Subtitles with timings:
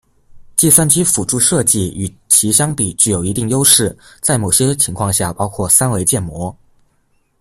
[0.55, 6.57] 计算机辅助设计与其相比具有一些优势，在某些情况下包括三维建模。